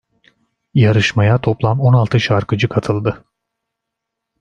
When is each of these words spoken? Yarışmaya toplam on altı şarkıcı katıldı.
Yarışmaya 0.73 1.37
toplam 1.41 1.79
on 1.79 1.93
altı 1.93 2.19
şarkıcı 2.19 2.69
katıldı. 2.69 3.25